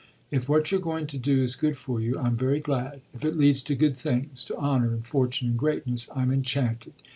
[0.31, 3.01] If what you're going to do is good for you I'm very glad.
[3.13, 6.93] If it leads to good things, to honour and fortune and greatness, I'm enchanted.